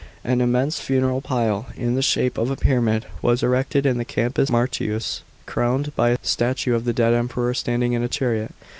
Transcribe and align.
An 0.23 0.41
immense 0.41 0.79
funeral 0.79 1.21
pile, 1.21 1.67
in 1.77 1.93
the 1.93 2.01
shape 2.01 2.39
of 2.39 2.49
a 2.49 2.55
pyramid, 2.55 3.05
was 3.21 3.43
erected 3.43 3.85
in 3.85 3.99
the 3.99 4.03
Campus 4.03 4.49
Martius, 4.49 5.21
crowned 5.45 5.95
by 5.95 6.09
a 6.09 6.17
staiue 6.23 6.73
of 6.73 6.85
the 6.85 6.91
dead 6.91 7.13
Emperor 7.13 7.53
standing 7.53 7.93
in 7.93 8.01
a 8.01 8.07
chariot. 8.07 8.49